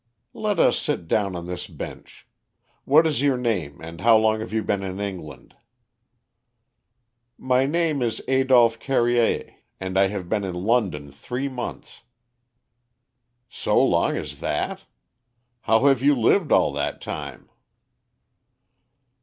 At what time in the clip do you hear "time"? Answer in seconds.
16.99-17.47